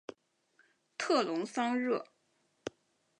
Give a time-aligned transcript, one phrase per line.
[0.97, 2.03] 特龙桑热。